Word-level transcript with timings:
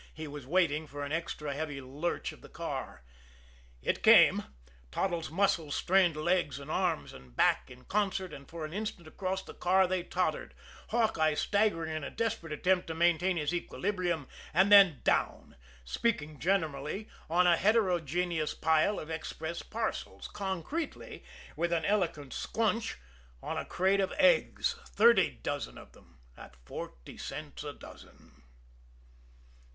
He 0.15 0.27
was 0.27 0.47
waiting 0.47 0.87
for 0.87 1.03
an 1.05 1.11
extra 1.11 1.53
heavy 1.53 1.79
lurch 1.79 2.31
of 2.31 2.41
the 2.41 2.49
car. 2.49 3.03
It 3.83 4.01
came. 4.01 4.43
Toddles' 4.89 5.29
muscles 5.29 5.75
strained 5.75 6.15
legs 6.17 6.57
and 6.57 6.71
arms 6.71 7.13
and 7.13 7.35
back 7.35 7.69
in 7.69 7.83
concert, 7.85 8.33
and 8.33 8.49
for 8.49 8.65
an 8.65 8.73
instant 8.73 9.07
across 9.07 9.43
the 9.43 9.53
car 9.53 9.85
they 9.85 10.01
tottered, 10.01 10.55
Hawkeye 10.89 11.35
staggering 11.35 11.95
in 11.95 12.03
a 12.03 12.09
desperate 12.09 12.51
attempt 12.51 12.87
to 12.87 12.95
maintain 12.95 13.37
his 13.37 13.53
equilibrium 13.53 14.27
and 14.55 14.71
then 14.71 15.01
down 15.03 15.55
speaking 15.85 16.39
generally, 16.39 17.07
on 17.29 17.45
a 17.45 17.55
heterogeneous 17.55 18.55
pile 18.55 18.99
of 18.99 19.11
express 19.11 19.61
parcels; 19.61 20.27
concretely, 20.29 21.23
with 21.55 21.71
an 21.71 21.85
eloquent 21.85 22.33
squnch, 22.33 22.95
on 23.43 23.55
a 23.55 23.65
crate 23.65 23.99
of 23.99 24.11
eggs, 24.13 24.75
thirty 24.87 25.29
dozen 25.29 25.77
of 25.77 25.91
them, 25.91 26.17
at 26.35 26.55
forty 26.65 27.19
cents 27.19 27.63
a 27.63 27.71
dozen. 27.73 28.41